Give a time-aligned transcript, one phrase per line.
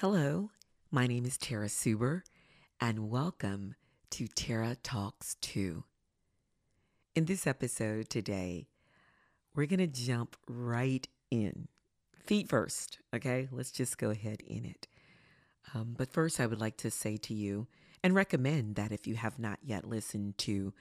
[0.00, 0.48] Hello,
[0.90, 2.22] my name is Tara Suber,
[2.80, 3.74] and welcome
[4.08, 5.84] to Tara Talks 2.
[7.14, 8.66] In this episode today,
[9.54, 11.68] we're going to jump right in.
[12.24, 13.48] Feet first, okay?
[13.52, 14.88] Let's just go ahead in it.
[15.74, 17.66] Um, but first, I would like to say to you
[18.02, 20.72] and recommend that if you have not yet listened to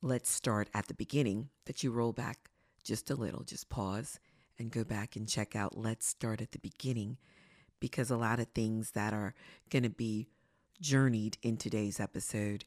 [0.00, 2.48] Let's Start at the Beginning, that you roll back
[2.84, 4.18] just a little, just pause
[4.58, 7.18] and go back and check out Let's Start at the Beginning
[7.84, 9.34] because a lot of things that are
[9.68, 10.26] going to be
[10.80, 12.64] journeyed in today's episode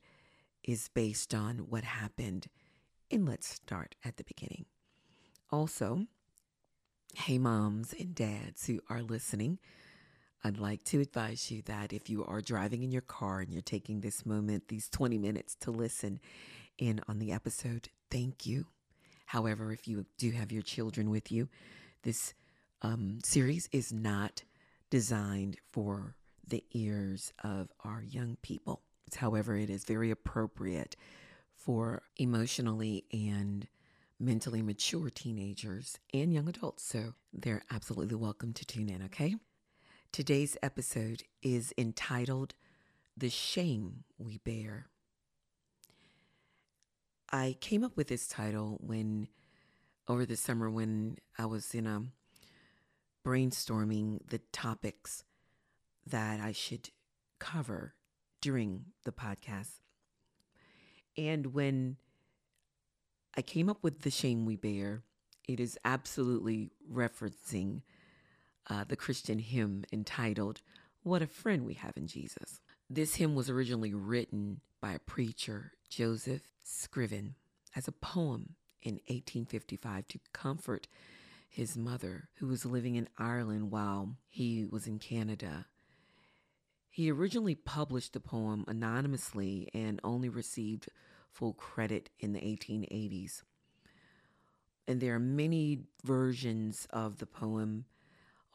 [0.64, 2.46] is based on what happened
[3.10, 4.66] And Let's Start at the Beginning.
[5.52, 6.06] Also,
[7.16, 9.58] hey, moms and dads who are listening,
[10.44, 13.64] I'd like to advise you that if you are driving in your car and you're
[13.64, 16.20] taking this moment, these 20 minutes to listen
[16.78, 18.68] in on the episode, thank you.
[19.26, 21.50] However, if you do have your children with you,
[22.04, 22.36] this
[22.84, 24.44] um, series is not
[24.90, 26.16] designed for
[26.48, 28.82] the ears of our young people.
[29.16, 30.96] However, it is very appropriate
[31.56, 33.68] for emotionally and
[34.20, 36.84] mentally mature teenagers and young adults.
[36.84, 39.36] So they're absolutely welcome to tune in, okay?
[40.12, 42.56] Today's episode is entitled
[43.16, 44.88] The Shame We Bear.
[47.32, 49.28] I came up with this title when,
[50.08, 52.04] over the summer, when I was in a
[53.28, 55.26] brainstorming the topics
[56.06, 56.92] that I should
[57.40, 57.94] cover
[58.40, 59.82] during the podcast.
[61.18, 61.98] And when
[63.36, 65.04] I came up with The Shame We Bear,
[65.46, 67.82] it is absolutely referencing
[68.70, 70.62] uh, the Christian hymn entitled,
[71.04, 72.62] What a Friend We Have in Jesus.
[72.90, 77.36] This hymn was originally written by a preacher, Joseph Scriven,
[77.76, 80.88] as a poem in 1855 to comfort
[81.48, 85.66] his mother, who was living in Ireland while he was in Canada.
[86.90, 90.90] He originally published the poem anonymously and only received
[91.32, 93.44] full credit in the 1880s.
[94.88, 97.86] And there are many versions of the poem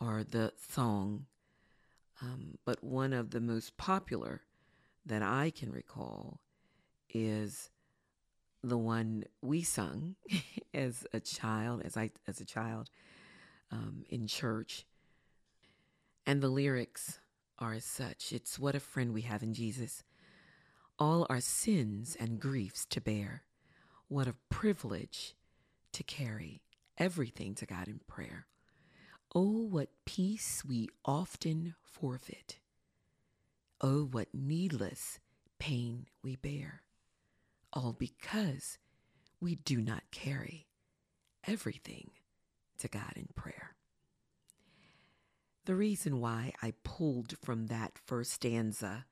[0.01, 1.27] or the song,
[2.21, 4.43] um, but one of the most popular
[5.07, 6.41] that I can recall
[7.11, 7.71] is
[8.63, 10.17] the one we sung
[10.75, 12.91] as a child, as I as a child
[13.71, 14.87] um, in church.
[16.27, 17.19] And the lyrics
[17.59, 18.33] are as such.
[18.33, 20.05] It's what a friend we have in Jesus.
[20.99, 23.43] All our sins and griefs to bear.
[24.09, 25.35] What a privilege
[25.93, 26.63] to carry
[26.99, 28.47] everything to God in prayer.
[29.35, 32.59] Oh, what peace we often forfeit.
[33.81, 35.19] Oh, what needless
[35.59, 36.83] pain we bear
[37.73, 38.79] all because
[39.41, 40.67] we do not carry
[41.47, 42.11] everything
[42.79, 43.75] to God in prayer.
[45.65, 49.07] The reason why I pulled from that first stanza,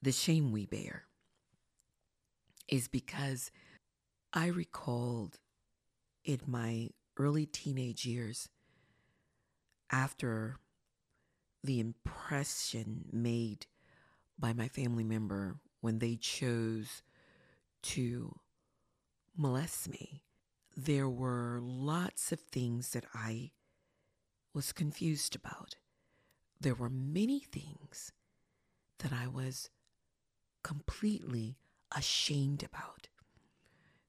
[0.00, 1.04] the shame we bear,
[2.68, 3.50] is because
[4.32, 5.38] I recalled
[6.24, 8.48] in my early teenage years
[9.90, 10.56] after
[11.62, 13.66] the impression made
[14.38, 17.02] by my family member when they chose
[17.86, 18.40] to
[19.36, 20.22] molest me,
[20.76, 23.52] there were lots of things that I
[24.52, 25.76] was confused about.
[26.60, 28.12] There were many things
[28.98, 29.70] that I was
[30.64, 31.58] completely
[31.96, 33.08] ashamed about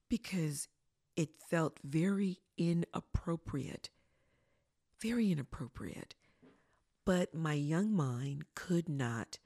[0.09, 0.67] because
[1.15, 3.89] it felt very inappropriate,
[4.99, 6.15] very inappropriate.
[7.05, 9.37] But my young mind could not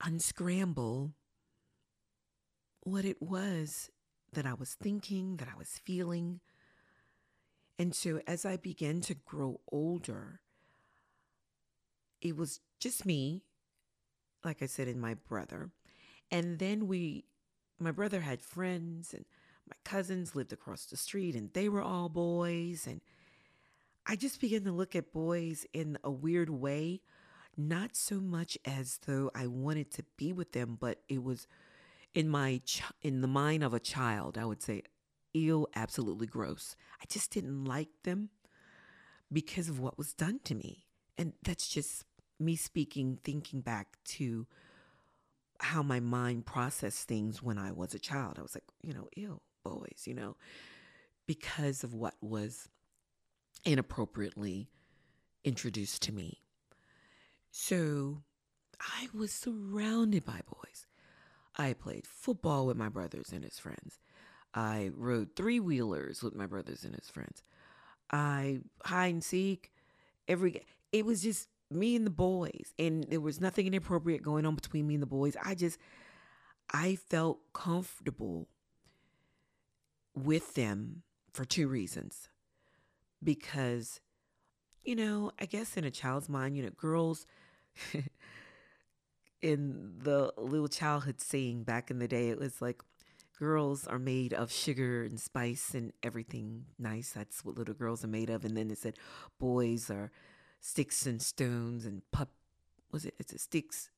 [0.00, 1.12] unscramble
[2.84, 3.90] what it was
[4.32, 6.40] that I was thinking, that I was feeling.
[7.78, 10.40] And so as I began to grow older,
[12.20, 13.42] it was just me,
[14.44, 15.70] like I said, and my brother.
[16.30, 17.24] And then we,
[17.78, 19.24] my brother had friends, and
[19.68, 22.86] my cousins lived across the street, and they were all boys.
[22.86, 23.00] And
[24.06, 27.02] I just began to look at boys in a weird way,
[27.56, 31.46] not so much as though I wanted to be with them, but it was
[32.14, 34.82] in my ch- in the mind of a child, I would say,
[35.32, 36.76] ew, absolutely gross.
[37.00, 38.30] I just didn't like them
[39.32, 40.84] because of what was done to me,
[41.16, 42.04] and that's just
[42.38, 44.46] me speaking, thinking back to
[45.60, 48.36] how my mind processed things when I was a child.
[48.38, 50.36] I was like, you know, ew, boys, you know,
[51.26, 52.68] because of what was
[53.64, 54.68] inappropriately
[55.44, 56.42] introduced to me.
[57.50, 58.22] So
[58.80, 60.61] I was surrounded by boys.
[61.56, 64.00] I played football with my brothers and his friends.
[64.54, 67.42] I rode three wheelers with my brothers and his friends.
[68.10, 69.72] I hide and seek
[70.28, 70.62] every
[70.92, 74.86] it was just me and the boys, and there was nothing inappropriate going on between
[74.86, 75.36] me and the boys.
[75.42, 75.78] I just,
[76.70, 78.48] I felt comfortable
[80.14, 81.02] with them
[81.32, 82.28] for two reasons.
[83.24, 84.00] Because,
[84.84, 87.26] you know, I guess in a child's mind, you know, girls,
[89.42, 92.82] in the little childhood saying back in the day, it was like,
[93.38, 97.10] girls are made of sugar and spice and everything nice.
[97.10, 98.44] That's what little girls are made of.
[98.44, 98.94] And then it said
[99.40, 100.12] boys are
[100.60, 102.28] sticks and stones and pup.
[102.92, 103.14] Was it?
[103.18, 103.90] It's sticks,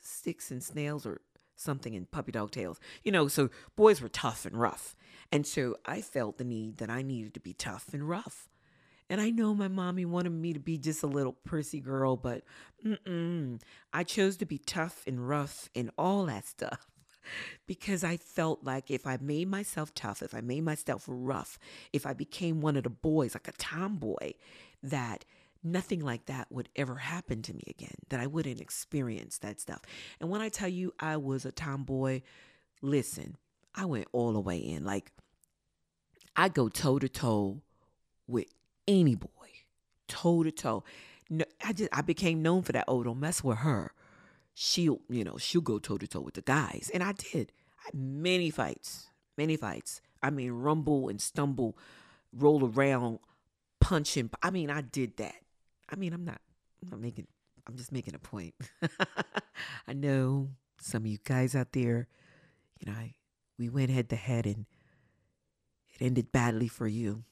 [0.00, 1.20] sticks and snails or
[1.56, 2.78] something in puppy dog tails.
[3.02, 4.94] You know, so boys were tough and rough.
[5.32, 8.47] And so I felt the need that I needed to be tough and rough.
[9.10, 12.42] And I know my mommy wanted me to be just a little prissy girl, but.
[13.92, 16.86] I chose to be tough and rough and all that stuff
[17.66, 21.58] because I felt like if I made myself tough, if I made myself rough,
[21.92, 24.32] if I became one of the boys, like a tomboy,
[24.82, 25.24] that
[25.64, 29.80] nothing like that would ever happen to me again, that I wouldn't experience that stuff.
[30.20, 32.22] And when I tell you I was a tomboy,
[32.80, 33.36] listen,
[33.74, 34.84] I went all the way in.
[34.84, 35.12] Like,
[36.36, 37.60] I go toe to toe
[38.28, 38.46] with
[38.88, 39.28] any boy,
[40.08, 40.82] toe to toe.
[41.30, 42.86] No, I just I became known for that.
[42.88, 43.92] Oh, don't mess with her.
[44.54, 47.52] She'll, you know, she'll go toe to toe with the guys, and I did.
[47.86, 50.00] I many fights, many fights.
[50.20, 51.78] I mean, rumble and stumble,
[52.32, 53.20] roll around,
[53.80, 54.30] punching.
[54.42, 55.36] I mean, I did that.
[55.88, 56.40] I mean, I'm not,
[56.82, 57.28] I'm not making,
[57.68, 58.54] I'm just making a point.
[59.86, 60.48] I know
[60.80, 62.08] some of you guys out there,
[62.80, 63.14] you know, I,
[63.58, 64.66] we went head to head and
[65.94, 67.24] it ended badly for you.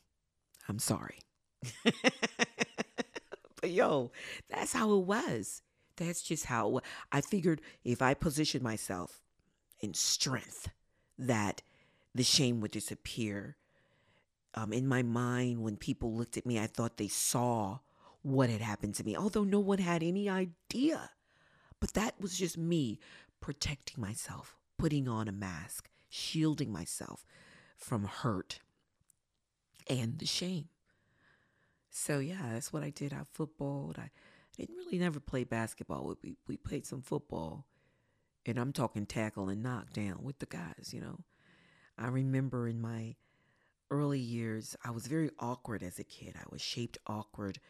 [0.69, 1.19] I'm sorry.
[3.61, 4.13] but yo,
[4.49, 5.63] that's how it was.
[5.97, 6.81] That's just how
[7.11, 9.23] I figured if I positioned myself
[9.81, 10.69] in strength,
[11.19, 11.63] that
[12.15, 13.57] the shame would disappear.
[14.55, 17.79] Um, in my mind, when people looked at me, I thought they saw
[18.23, 21.11] what had happened to me, although no one had any idea.
[21.81, 22.99] But that was just me
[23.41, 27.25] protecting myself, putting on a mask, shielding myself
[27.77, 28.61] from hurt
[29.89, 30.69] and the shame.
[31.99, 33.15] So yeah, that's what I did.
[33.15, 33.97] I footballed.
[33.99, 34.11] I
[34.55, 36.15] didn't really never play basketball.
[36.23, 37.65] We we played some football,
[38.45, 40.91] and I'm talking tackle and knockdown with the guys.
[40.93, 41.21] You know,
[41.97, 43.17] I remember in my
[43.91, 46.35] early years, I was very awkward as a kid.
[46.39, 47.61] I was shaped awkward.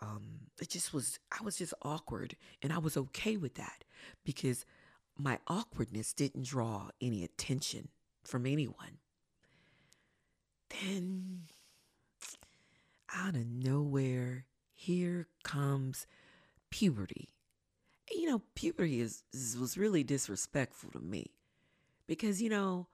[0.00, 1.18] Um, it just was.
[1.30, 3.84] I was just awkward, and I was okay with that
[4.24, 4.64] because
[5.18, 7.88] my awkwardness didn't draw any attention
[8.24, 8.96] from anyone.
[10.70, 11.42] Then
[13.14, 16.06] out of nowhere, here comes
[16.70, 17.34] puberty.
[18.10, 21.32] You know, puberty is, is, was really disrespectful to me
[22.06, 22.86] because you know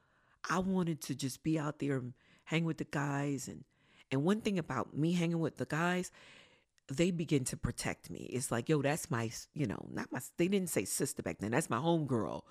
[0.49, 2.14] I wanted to just be out there and
[2.44, 3.64] hang with the guys and
[4.11, 6.11] and one thing about me hanging with the guys,
[6.88, 8.31] they begin to protect me.
[8.32, 10.20] It's like, yo, that's my, you know, not my.
[10.37, 11.50] They didn't say sister back then.
[11.50, 12.43] That's my homegirl.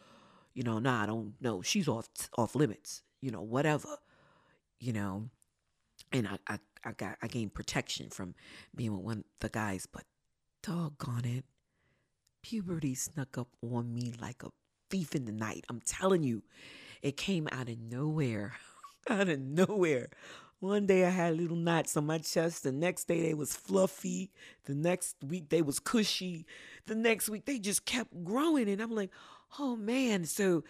[0.54, 1.62] You know, nah, I don't know.
[1.62, 3.04] She's off off limits.
[3.22, 3.98] You know, whatever.
[4.80, 5.30] You know,
[6.12, 8.36] and I, I I got I gained protection from
[8.76, 10.04] being with one of the guys, but
[10.62, 11.46] doggone it,
[12.42, 14.50] puberty snuck up on me like a
[14.90, 15.66] thief in the night.
[15.70, 16.44] I'm telling you,
[17.02, 18.54] it came out of nowhere,
[19.10, 20.10] out of nowhere.
[20.60, 22.64] One day I had little knots on my chest.
[22.64, 24.32] The next day they was fluffy.
[24.64, 26.46] The next week they was cushy.
[26.86, 29.12] The next week they just kept growing, and I'm like,
[29.60, 30.26] oh man.
[30.26, 30.64] So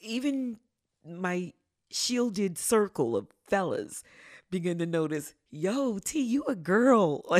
[0.00, 0.58] even
[1.04, 1.52] my
[1.90, 4.02] shielded circle of fellas
[4.50, 7.22] begin to notice, yo, T, you a girl.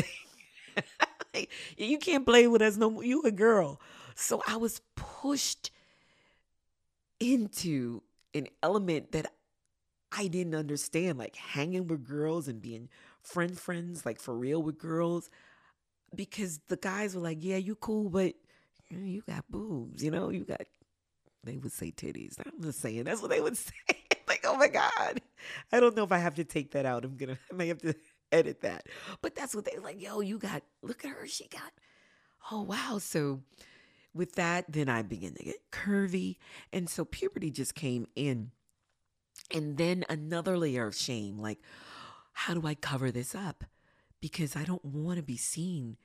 [1.35, 3.05] Like you can't play with us no more.
[3.05, 3.81] You a girl.
[4.15, 5.71] So I was pushed
[7.21, 8.03] into
[8.35, 9.27] an element that
[10.13, 12.89] I didn't understand, like hanging with girls and being
[13.23, 15.31] friend friends, like for real with girls.
[16.15, 18.35] Because the guys were like, Yeah, you cool, but
[18.91, 20.63] you got boobs, you know, you got
[21.45, 22.37] they would say titties.
[22.45, 23.73] I'm just saying that's what they would say
[24.29, 25.21] like, oh my God.
[25.73, 27.05] I don't know if I have to take that out.
[27.05, 27.95] I'm gonna I may have to
[28.33, 28.87] edit that.
[29.23, 31.73] But that's what they like, yo, you got look at her, she got
[32.51, 32.99] oh wow.
[32.99, 33.41] So
[34.15, 36.37] with that, then I begin to get curvy.
[36.73, 38.51] And so puberty just came in.
[39.53, 41.59] And then another layer of shame, like,
[42.33, 43.65] how do I cover this up?
[44.21, 45.97] Because I don't want to be seen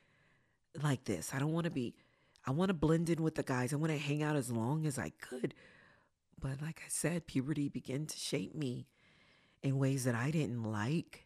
[0.81, 1.33] like this.
[1.33, 1.95] I don't want to be,
[2.45, 3.73] I want to blend in with the guys.
[3.73, 5.53] I want to hang out as long as I could.
[6.43, 8.89] But like I said, puberty began to shape me
[9.63, 11.25] in ways that I didn't like.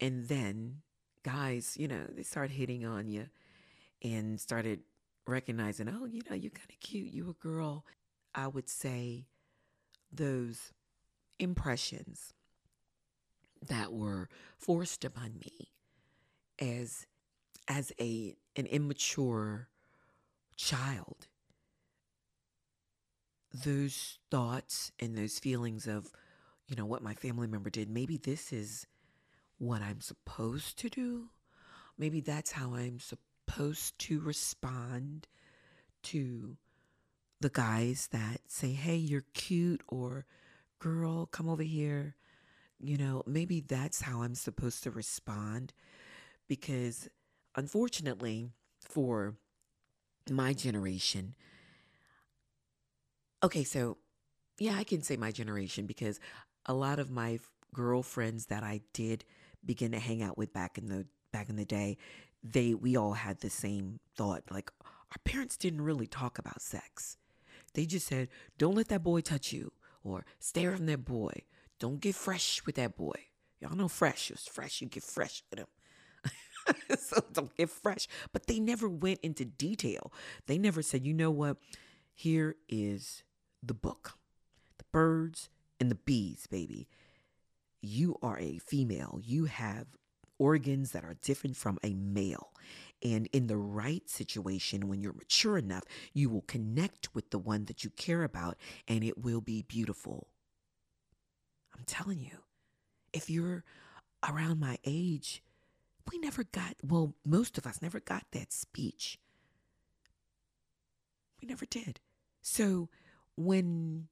[0.00, 0.82] And then
[1.24, 3.26] guys, you know, they start hitting on you
[4.00, 4.80] and started
[5.26, 7.12] recognizing, oh, you know, you're kind of cute.
[7.12, 7.84] You a girl.
[8.32, 9.26] I would say
[10.12, 10.72] those
[11.40, 12.32] impressions
[13.66, 15.72] that were forced upon me
[16.60, 17.06] as
[17.66, 19.68] as a an immature
[20.56, 21.26] child,
[23.52, 26.10] those thoughts and those feelings of,
[26.66, 28.86] you know, what my family member did, maybe this is
[29.58, 31.28] what I'm supposed to do.
[31.98, 35.28] Maybe that's how I'm supposed to respond
[36.04, 36.56] to
[37.40, 40.24] the guys that say, hey, you're cute, or
[40.78, 42.16] girl, come over here.
[42.80, 45.72] You know, maybe that's how I'm supposed to respond
[46.48, 47.08] because
[47.54, 49.34] unfortunately for
[50.30, 51.34] my generation,
[53.42, 53.98] okay, so
[54.58, 56.20] yeah, I can say my generation because
[56.66, 57.38] a lot of my
[57.74, 59.24] girlfriends that I did
[59.64, 61.96] begin to hang out with back in the back in the day,
[62.42, 67.16] they we all had the same thought like our parents didn't really talk about sex.
[67.74, 69.72] They just said, "Don't let that boy touch you,"
[70.04, 71.44] or "Stay from that boy."
[71.78, 73.26] Don't get fresh with that boy.
[73.60, 74.30] Y'all know fresh.
[74.30, 74.80] It's fresh.
[74.80, 75.66] You get fresh with him.
[76.98, 78.06] so don't get fresh.
[78.32, 80.12] But they never went into detail.
[80.46, 81.56] They never said, you know what?
[82.14, 83.24] Here is
[83.62, 84.14] the book
[84.78, 85.48] the birds
[85.80, 86.88] and the bees, baby.
[87.80, 89.20] You are a female.
[89.22, 89.86] You have
[90.38, 92.52] organs that are different from a male.
[93.02, 97.64] And in the right situation, when you're mature enough, you will connect with the one
[97.64, 100.28] that you care about and it will be beautiful.
[101.76, 102.38] I'm telling you,
[103.12, 103.64] if you're
[104.28, 105.42] around my age,
[106.10, 109.18] we never got, well, most of us never got that speech.
[111.40, 111.98] We never did.
[112.40, 112.88] So
[113.36, 114.08] when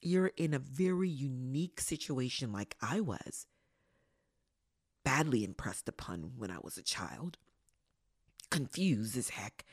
[0.00, 3.46] you're in a very unique situation like I was,
[5.04, 7.38] badly impressed upon when I was a child,
[8.50, 9.64] confused as heck.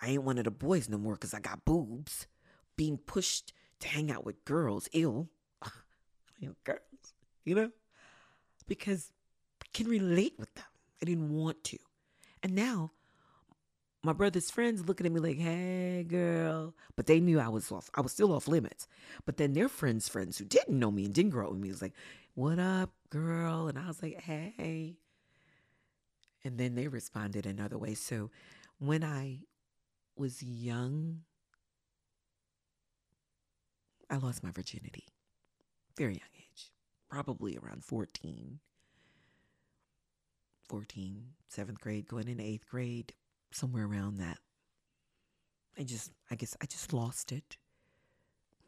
[0.00, 2.26] I ain't one of the boys no more because I got boobs.
[2.76, 5.28] Being pushed to hang out with girls, ill.
[6.64, 7.14] girls,
[7.44, 7.70] you know?
[8.66, 9.12] Because
[9.62, 10.64] I can relate with them.
[11.02, 11.78] I didn't want to.
[12.42, 12.92] And now
[14.02, 16.74] my brother's friends looking at me like, hey girl.
[16.96, 17.90] But they knew I was off.
[17.94, 18.86] I was still off limits.
[19.24, 21.68] But then their friends' friends who didn't know me and didn't grow up with me
[21.68, 21.94] was like,
[22.34, 23.66] what up, girl?
[23.66, 24.96] And I was like, hey.
[26.44, 27.94] And then they responded another way.
[27.94, 28.30] So
[28.78, 29.40] when I
[30.16, 31.22] was young,
[34.08, 35.06] I lost my virginity.
[35.96, 36.72] Very young age.
[37.10, 38.60] Probably around 14.
[40.68, 43.14] 14, seventh grade, going into eighth grade,
[43.50, 44.38] somewhere around that.
[45.78, 47.56] I just, I guess I just lost it.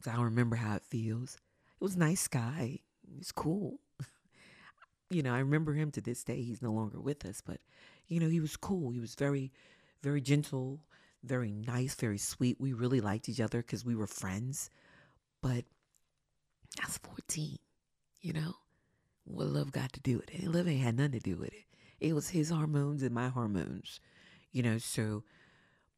[0.07, 1.35] I don't remember how it feels.
[1.35, 2.81] It was nice guy.
[3.03, 3.81] He's cool.
[5.11, 6.43] you know, I remember him to this day.
[6.43, 7.59] He's no longer with us, but
[8.09, 8.91] you know, he was cool.
[8.91, 9.53] He was very,
[10.03, 10.81] very gentle,
[11.23, 12.61] very nice, very sweet.
[12.61, 14.71] We really liked each other because we were friends.
[15.43, 15.65] But
[16.81, 17.59] I was 14,
[18.21, 18.55] you know?
[19.25, 20.45] What love got to do with it?
[20.47, 21.65] Love ain't had nothing to do with it.
[22.01, 24.01] It was his hormones and my hormones,
[24.53, 24.79] you know.
[24.79, 25.25] So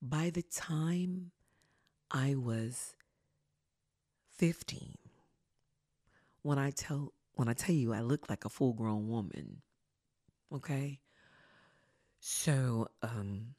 [0.00, 1.30] by the time
[2.10, 2.94] I was
[4.36, 4.96] 15,
[6.42, 9.62] when I tell when I tell you I look like a full grown woman,
[10.52, 11.00] okay?
[12.20, 13.54] So um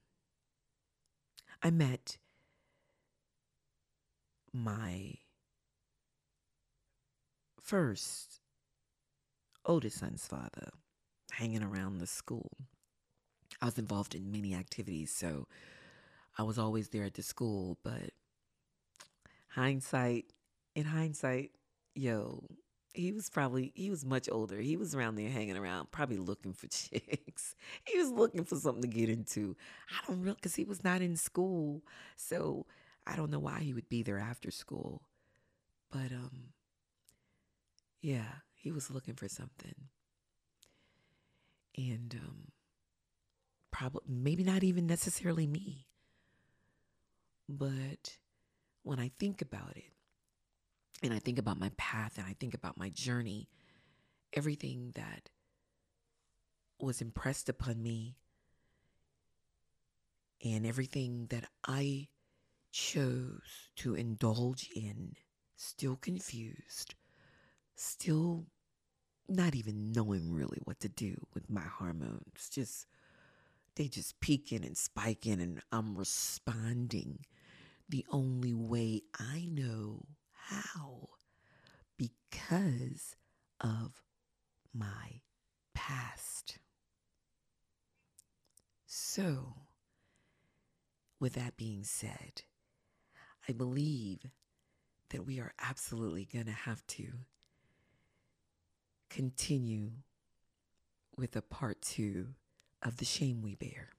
[1.62, 2.18] I met
[4.54, 5.16] my
[7.62, 8.42] first
[9.66, 10.72] oldest son's father
[11.32, 12.52] hanging around the school.
[13.64, 15.48] I was involved in many activities, so
[16.38, 17.78] I was always there at the school.
[17.82, 18.12] But
[19.48, 20.26] hindsight,
[20.76, 21.52] in hindsight,
[21.96, 22.44] yo,
[22.94, 24.58] he was probably he was much older.
[24.58, 27.56] He was around there hanging around, probably looking for chicks.
[27.86, 29.56] he was looking for something to get into.
[29.90, 31.84] I don't really because he was not in school,
[32.18, 32.66] so
[33.08, 35.04] I don't know why he would be there after school.
[35.90, 36.50] But um,
[38.02, 39.88] yeah, he was looking for something
[41.78, 42.48] and um,
[43.74, 45.88] probably maybe not even necessarily me.
[47.50, 48.18] But
[48.84, 49.92] when I think about it,
[51.02, 53.50] and I think about my path, and I think about my journey,
[54.32, 55.30] everything that
[56.80, 58.16] was impressed upon me,
[60.46, 62.08] and everything that I
[62.72, 65.16] chose to indulge in,
[65.58, 66.96] still confused,
[67.76, 68.46] still
[69.28, 72.50] not even knowing really what to do with my hormones.
[72.52, 72.88] Just
[73.76, 77.26] they just peaking and spiking and I'm responding
[77.90, 81.10] the only way I know how
[81.98, 83.16] because
[83.60, 84.04] of
[84.74, 85.22] my
[85.74, 86.58] past.
[88.86, 89.54] So,
[91.20, 92.44] with that being said,
[93.48, 94.20] I believe
[95.10, 97.06] that we are absolutely going to have to
[99.10, 99.92] continue
[101.16, 102.30] with a part two
[102.84, 103.90] of the shame we bear.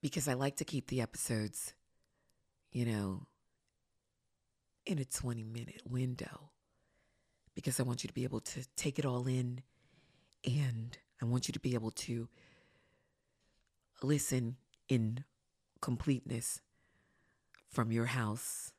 [0.00, 1.74] because I like to keep the episodes,
[2.72, 3.26] you know,
[4.84, 6.50] in a 20 minute window
[7.54, 9.62] because I want you to be able to take it all in
[10.44, 12.28] and I want you to be able to
[14.02, 14.56] listen
[14.88, 15.24] in
[15.80, 16.60] completeness
[17.70, 18.72] from your house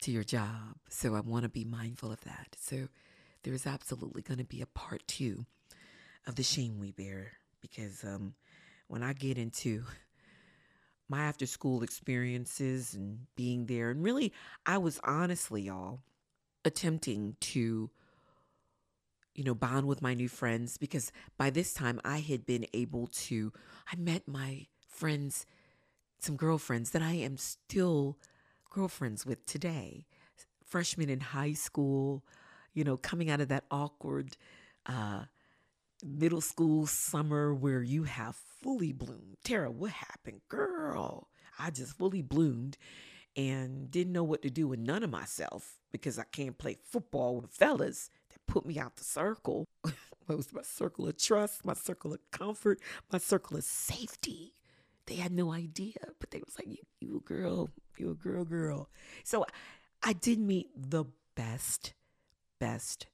[0.00, 0.76] to your job.
[0.88, 2.56] So I want to be mindful of that.
[2.58, 2.88] So
[3.42, 5.44] there's absolutely going to be a part two
[6.26, 8.34] of the shame we bear because um,
[8.88, 9.84] when I get into
[11.08, 14.32] my after school experiences and being there, and really,
[14.64, 16.00] I was honestly, y'all,
[16.64, 17.90] attempting to
[19.36, 23.06] you know, bond with my new friends because by this time I had been able
[23.06, 23.52] to,
[23.92, 25.44] I met my friends,
[26.18, 28.16] some girlfriends that I am still
[28.70, 30.06] girlfriends with today.
[30.64, 32.24] Freshmen in high school,
[32.72, 34.38] you know, coming out of that awkward
[34.86, 35.24] uh,
[36.06, 39.36] middle school summer where you have fully bloomed.
[39.44, 40.40] Tara, what happened?
[40.48, 42.78] Girl, I just fully bloomed
[43.36, 47.40] and didn't know what to do with none of myself because I can't play football
[47.40, 49.66] with fellas that put me out the circle.
[49.84, 49.94] it
[50.28, 52.80] was my circle of trust, my circle of comfort,
[53.12, 54.54] my circle of safety.
[55.06, 58.44] They had no idea, but they was like, you, you a girl, you a girl,
[58.44, 58.88] girl.
[59.22, 59.44] So
[60.02, 61.04] I did meet the
[61.36, 61.92] best,
[62.58, 63.06] best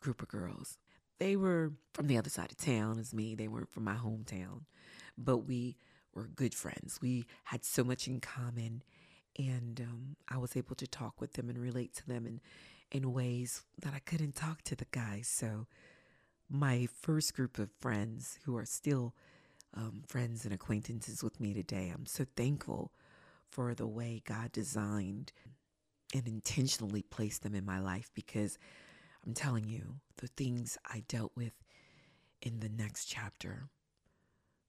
[0.00, 0.78] group of girls.
[1.18, 3.34] They were from the other side of town as me.
[3.34, 4.62] They weren't from my hometown,
[5.16, 5.76] but we
[6.14, 6.98] were good friends.
[7.00, 8.82] We had so much in common,
[9.38, 12.40] and um, I was able to talk with them and relate to them and
[12.90, 15.26] in ways that I couldn't talk to the guys.
[15.26, 15.66] So,
[16.50, 19.14] my first group of friends who are still
[19.74, 22.92] um, friends and acquaintances with me today, I'm so thankful
[23.50, 25.32] for the way God designed
[26.14, 28.58] and intentionally placed them in my life because
[29.24, 31.52] I'm telling you, the things I dealt with
[32.40, 33.68] in the next chapter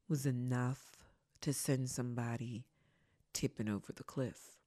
[0.08, 0.92] was enough
[1.42, 2.66] to send somebody
[3.34, 4.58] tipping over the cliff.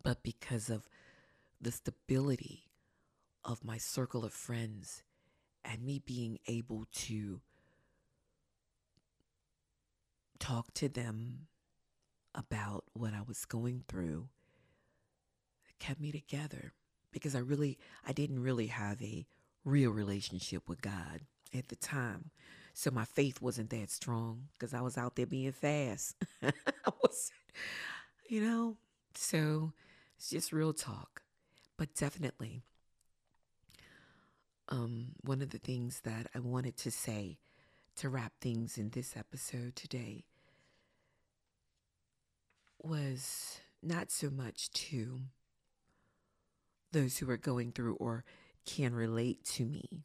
[0.00, 0.88] But because of
[1.60, 2.70] the stability
[3.44, 5.02] of my circle of friends
[5.64, 7.40] and me being able to
[10.38, 11.46] talk to them
[12.34, 14.28] about what I was going through
[15.68, 16.72] it kept me together
[17.14, 19.24] because I really I didn't really have a
[19.64, 21.20] real relationship with God
[21.56, 22.30] at the time.
[22.74, 26.16] So my faith wasn't that strong because I was out there being fast.
[26.42, 27.30] I was
[28.28, 28.76] you know,
[29.14, 29.72] so
[30.18, 31.22] it's just real talk.
[31.76, 32.62] But definitely,
[34.68, 37.38] um, one of the things that I wanted to say
[37.96, 40.24] to wrap things in this episode today
[42.82, 45.20] was not so much to
[46.94, 48.24] those who are going through or
[48.64, 50.04] can relate to me,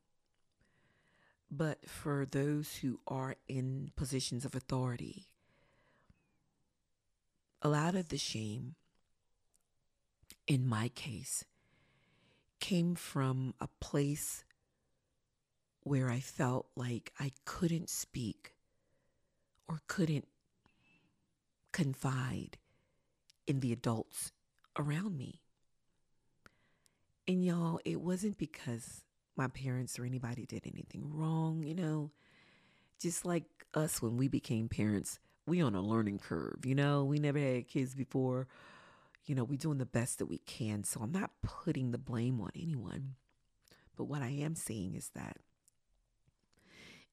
[1.50, 5.28] but for those who are in positions of authority.
[7.62, 8.76] A lot of the shame,
[10.48, 11.46] in my case,
[12.60, 14.44] came from a place
[15.84, 18.54] where I felt like I couldn't speak
[19.68, 20.28] or couldn't
[21.72, 22.58] confide
[23.46, 24.32] in the adults
[24.76, 25.42] around me.
[27.30, 29.04] And y'all, it wasn't because
[29.38, 32.12] my parents or anybody did anything wrong, you know.
[33.00, 37.06] Just like us when we became parents, we on a learning curve, you know.
[37.06, 38.48] We never had kids before
[39.30, 40.84] you know, we're doing the best that we can.
[40.84, 43.14] So I'm not putting the blame on anyone.
[43.96, 45.38] But what I am saying is that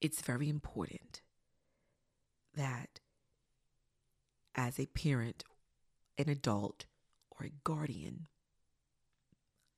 [0.01, 1.21] it's very important
[2.55, 3.01] that
[4.55, 5.43] as a parent,
[6.17, 6.85] an adult,
[7.39, 8.25] or a guardian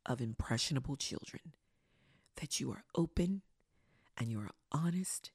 [0.10, 1.54] of impressionable children,
[2.38, 3.42] that you are open
[4.18, 5.32] and you are honest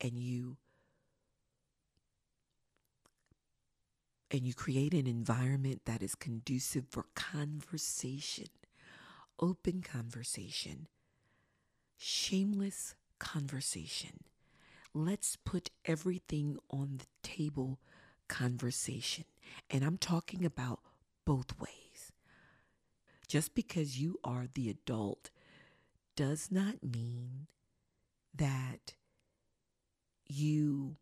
[0.00, 0.58] and you
[4.30, 8.48] and you create an environment that is conducive for conversation,
[9.38, 10.88] open conversation,
[11.96, 14.24] shameless conversation.
[14.92, 17.78] Let's put everything on the table
[18.28, 19.24] conversation.
[19.70, 20.80] And I'm talking about
[21.24, 21.85] both ways.
[23.28, 25.30] Just because you are the adult
[26.14, 27.48] does not mean
[28.34, 28.94] that
[30.26, 30.96] you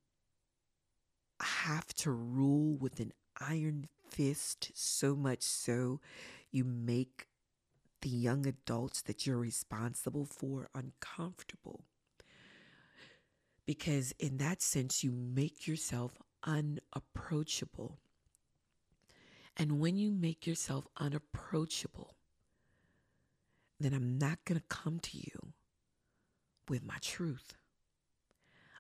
[1.41, 6.01] have to rule with an iron fist so much so
[6.51, 7.27] you make
[8.01, 11.85] the young adults that you're responsible for uncomfortable.
[13.67, 16.13] Because in that sense, you make yourself
[16.45, 17.99] unapproachable.
[19.57, 22.14] And when you make yourself unapproachable,
[23.81, 25.53] then I'm not going to come to you
[26.69, 27.55] with my truth.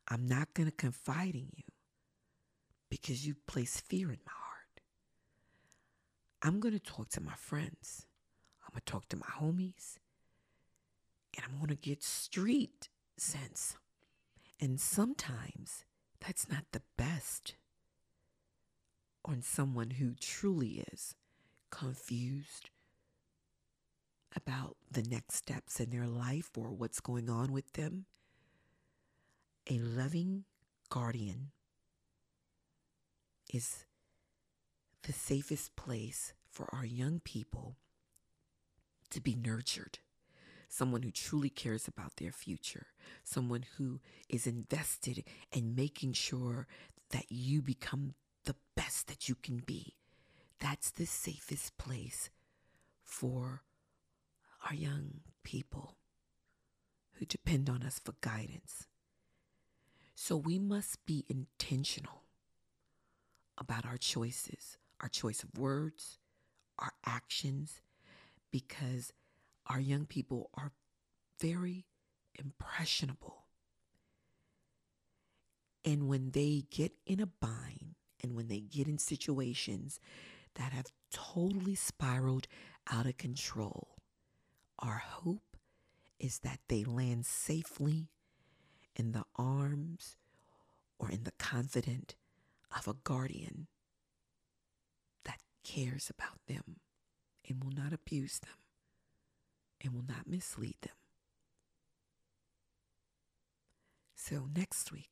[0.09, 1.65] I'm not going to confide in you.
[2.91, 4.81] because you place fear in my heart.
[6.43, 8.07] I'm going to talk to my friends.
[8.65, 9.99] I'm going to talk to my homies.
[11.37, 13.77] And I'm going to get street sense.
[14.61, 15.85] And sometimes
[16.21, 17.57] that's not the best
[19.25, 21.15] on someone who truly is
[21.71, 22.71] confused
[24.37, 28.07] about the next steps in their life or what's going on with them.
[29.71, 30.45] A loving
[30.91, 31.51] guardian
[33.53, 33.85] is
[35.05, 37.77] the safest place for our young people
[39.11, 39.99] to be nurtured.
[40.69, 42.87] Someone who truly cares about their future,
[43.23, 46.67] someone who is invested in making sure
[47.11, 49.95] that you become the best that you can be.
[50.59, 52.31] That's the safest place
[53.03, 53.63] for
[54.65, 55.97] our young people
[57.13, 58.87] who depend on us for guidance.
[60.15, 62.23] So we must be intentional
[63.59, 66.19] about our choices, our choice of words,
[66.79, 67.83] our actions,
[68.51, 69.13] because
[69.67, 70.73] our young people are
[71.41, 71.85] very
[72.39, 73.45] impressionable.
[75.85, 80.01] And when they get in a bind and when they get in situations
[80.55, 82.47] that have totally spiraled
[82.91, 83.94] out of control,
[84.79, 85.57] our hope
[86.19, 88.09] is that they land safely
[88.97, 90.17] in the arms
[90.99, 92.15] or in the confidence
[92.77, 93.67] of a guardian
[95.25, 96.77] that cares about them
[97.49, 98.57] and will not abuse them
[99.83, 100.95] and will not mislead them.
[104.17, 105.11] So, next week,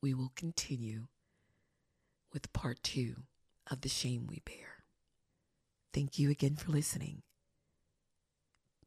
[0.00, 1.08] we will continue
[2.32, 3.16] with part two
[3.70, 4.84] of The Shame We Bear.
[5.92, 7.22] Thank you again for listening.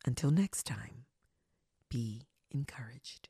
[0.06, 1.06] Until next time,
[1.90, 3.30] be encouraged.